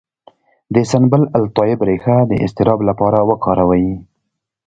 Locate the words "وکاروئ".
3.29-3.87